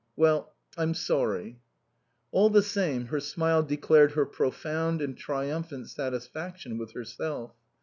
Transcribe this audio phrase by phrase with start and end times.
[0.15, 1.59] "Well I'm sorry."
[2.31, 7.53] All the same her smile declared her profound and triumphant satisfaction with herself.